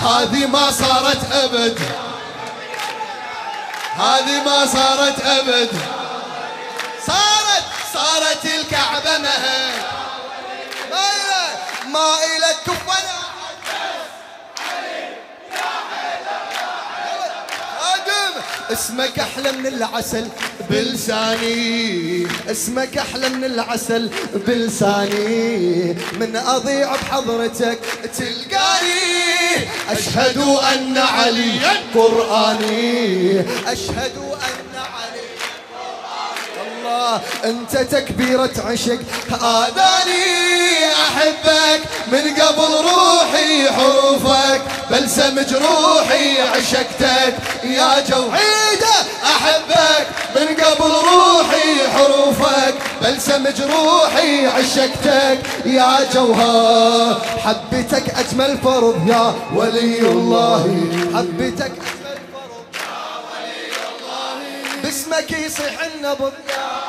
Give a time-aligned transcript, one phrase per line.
[0.00, 1.78] هذه ما صارت أبد.
[3.96, 5.70] هذه ما صارت أبد.
[7.06, 9.82] صارت صارت الكعبة مهد
[10.90, 11.42] ما إلى
[11.92, 13.20] ما إلى كفنا
[17.80, 18.34] خادم
[18.72, 20.26] اسمك أحلى من العسل
[20.70, 22.26] بلساني.
[22.50, 24.10] اسمك أحلى من العسل
[24.46, 25.96] بلساني.
[26.20, 27.78] من اضيع بحضرتك
[28.18, 29.00] تلقاني.
[29.90, 33.40] أشهد أن عليا قرآني.
[33.66, 34.29] أشهد علي
[37.44, 38.98] أنت تكبيرة عشق.
[39.32, 41.80] اذاني أحبك
[42.12, 47.34] من قبل روحي حروفك بلسم جروحي عشقتك.
[47.64, 55.38] يا جوعيدة أحبك من قبل روحي حروفك بلسم جروحي عشقتك.
[55.64, 59.08] يا جوهر حبتك أجمل فرض.
[59.08, 60.62] يا ولي الله
[61.14, 61.72] حبتك
[64.82, 66.32] باسمك يصيح النبض.
[66.48, 66.79] يا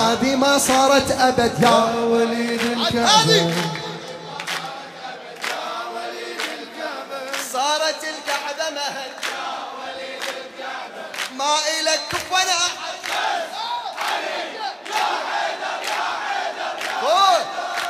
[0.00, 3.52] هذه ما صارت ابد يا وليد الكعبة
[7.52, 9.10] صارت الكعبة مهد
[11.38, 12.60] ما إلك كفنا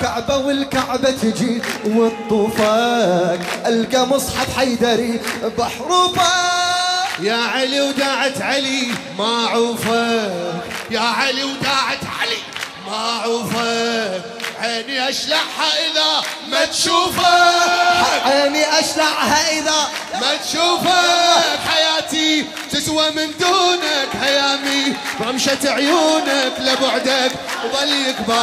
[0.00, 5.20] كعبة والكعبة تجي وتطوفك ألقى مصحف حيدري
[5.58, 6.55] بحروفك
[7.20, 12.38] يا علي وداعت علي ما عوفك يا علي وداعت علي
[12.86, 14.22] ما عوفك
[14.60, 17.24] عيني أشلعها إذا ما تشوفك
[18.24, 19.88] عيني أشلعها إذا
[20.20, 21.65] ما تشوفك
[25.20, 27.32] رمشة عيونك لبعدك
[27.64, 28.34] وظل يكبر.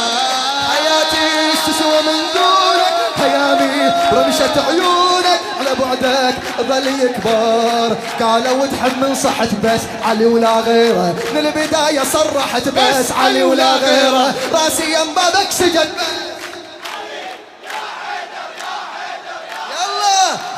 [0.70, 7.96] حياتي تسوى من دونك هيامي رمشة عيونك على بعدك ظل يكبر.
[8.20, 11.14] قالوا تحمل صحت بس علي ولا غيره.
[11.34, 14.34] من البداية صرحت بس علي ولا غيره.
[14.52, 15.88] راسي يم بابك سجن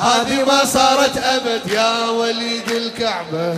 [0.01, 3.57] هذه ما صارت أبد يا وليد الكعبة.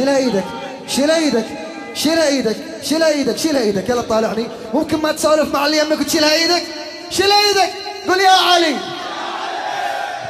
[0.00, 0.44] شيل إيدك
[0.88, 1.46] شيل إيدك
[1.94, 3.88] شيل إيدك شيل إيدك شيل إيدك.
[3.88, 4.48] يلا طالعني.
[4.74, 6.62] ممكن ما تسولف مع اللي يمك وتشيلها إيدك؟
[7.10, 7.72] شيل إيدك.
[8.08, 8.76] قول يا علي.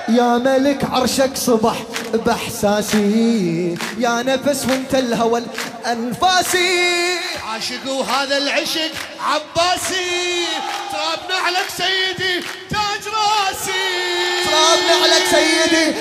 [0.09, 1.77] يا ملك عرشك صبح
[2.15, 3.79] بإحساسي.
[3.99, 5.43] يا نفس وانت الهوى
[5.87, 10.47] انفاسي عاشق وهذا العشق عباسي.
[10.93, 12.10] تراب نعلك سيدي.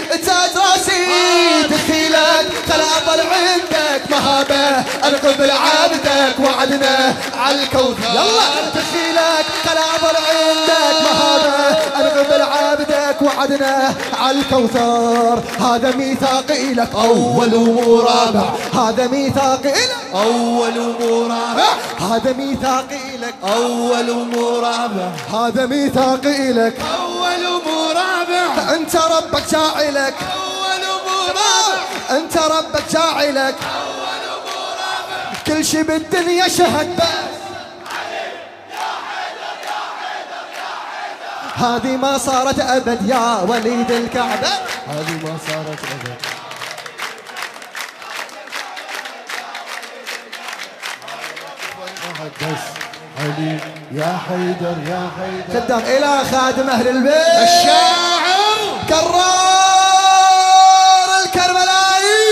[0.10, 1.06] تاج راسي
[1.70, 8.10] دخيلك خل اظل عندك مهابة ارقب عبدك وعدنا على الكوثر.
[8.14, 8.50] يلا.
[8.76, 15.44] دخيلك خل اظل عندك مهابة ارقب عبدك وعدنا على الكوثر.
[15.60, 16.90] هذا ميثاقي لك.
[16.96, 19.98] أول ورابع هذا ميثاقي لك.
[20.14, 23.36] أول ورابع هذا ميثاقي لك.
[23.44, 26.74] أول ورابع هذا ميثاقي لك.
[26.80, 27.19] اول ورابع
[28.70, 30.16] أنت ربك جاعلك.
[32.10, 33.56] أنت ربك جاعلك.
[35.48, 37.04] كل شي بالدنيا شهد بس.
[41.56, 44.48] هذه ما صارت أبد يا وليد الكعبة.
[44.88, 46.16] هذه ما صارت أبد.
[52.42, 52.64] بس.
[53.20, 53.60] علي
[53.92, 55.62] يا حيدر يا حيدر.
[55.62, 57.14] خدام إلى خادم أهل البيت.
[57.14, 58.09] الشاعر
[58.90, 59.10] كرار
[61.26, 62.26] الكربلائي.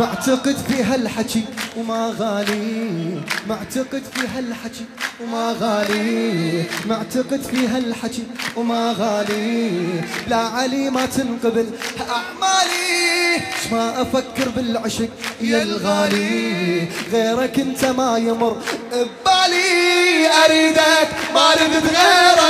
[0.00, 1.44] معتقد في هالحكي
[1.76, 3.20] وما غالي.
[3.48, 4.84] معتقد في هالحكي
[5.20, 6.64] وما غالي.
[6.86, 8.24] معتقد في هالحكي
[8.56, 9.70] وما غالي.
[10.28, 11.70] لا علي ما تنقبل
[12.00, 13.42] أعمالي.
[13.72, 15.08] ما أفكر بالعشق
[15.40, 18.62] يا الغالي غيرك أنت ما يمر
[18.92, 19.98] ببالي.
[20.44, 22.47] أريدك ما ردت غيرك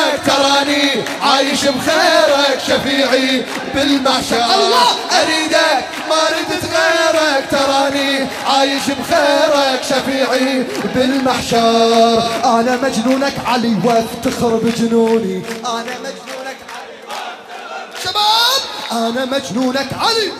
[0.58, 3.44] تراني عايش بخيرك شفيعي
[3.74, 4.88] بالمحشر الله!
[5.22, 10.64] أريدك ما ردت غيرك تراني عايش بخيرك شفيعي
[10.94, 12.22] بالمحشر.
[12.44, 16.98] أنا مجنونك علي وافتخر بجنوني أنا مجنونك علي
[18.04, 18.62] شباب!
[18.92, 20.32] أنا مجنونك علي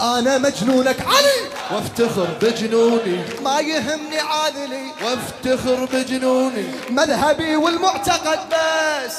[0.00, 0.96] أنا مجنونك.
[1.00, 1.50] علي!
[1.70, 3.24] وافتخر بجنوني.
[3.42, 6.66] ما يهمني عاذلي وافتخر بجنوني.
[6.90, 9.16] مذهبي والمعتقد بس.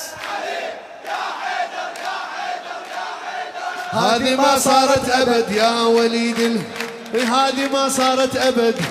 [3.91, 5.51] هذه ما صارت أبد.
[5.51, 6.61] يا وليد ال...
[7.13, 8.81] هذه ما صارت أبد.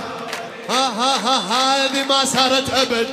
[0.70, 3.08] ها ها ها هذه ما صارت أبد.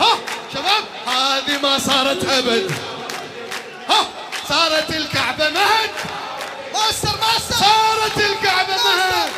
[0.00, 0.18] ها
[0.54, 2.70] شباب هذه ما صارت أبد.
[3.88, 4.06] ها
[4.48, 5.90] صارت الكعبة مهد.
[6.74, 7.54] ماستر ماستر!
[7.54, 9.30] صارت الكعبه مهد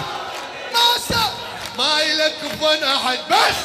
[0.75, 1.31] ماستر!
[1.79, 3.19] ما يلكفون أحد.
[3.31, 3.57] بس!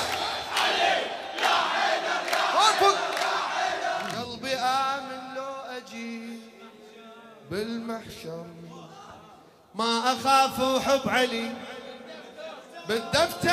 [4.17, 6.39] قلبي آمن لو أجي
[7.51, 8.45] بالمحشر.
[9.75, 11.51] ما أخاف حب علي
[12.87, 13.49] بالدفتر.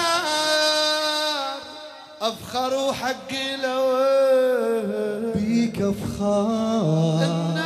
[2.21, 3.97] أفخر وحقي لو
[5.35, 7.66] بيك أفخار.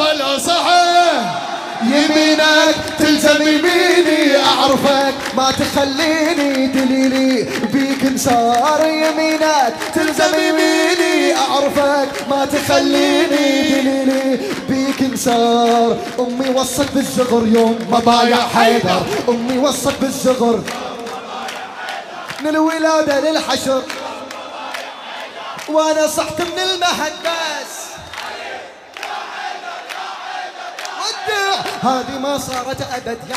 [0.00, 1.48] لو صحت
[1.82, 7.42] يمينك تلزم يميني أعرفك ما تخليني دليلي
[7.72, 8.86] بيك انصار.
[8.86, 15.96] يمينك تلزم يميني أعرفك ما تخليني دليلي بيك انصار.
[16.18, 19.02] أمي وصت بالزغر يوم ما بايع حيدر.
[19.28, 20.62] أمي وصت بالزغر
[22.40, 23.82] من الولادة للحشر.
[25.68, 27.12] وأنا صحت من المهد
[31.82, 33.36] هذه ما صارت أبد يا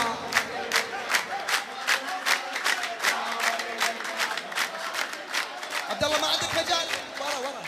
[5.89, 6.87] عبد الله ما عندك مجال؟
[7.19, 7.63] ورا ورا.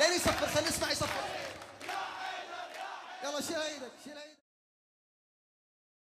[0.00, 1.06] لين يصفر يصفر.
[3.24, 4.41] يلا شيل إيدك شيل إيدك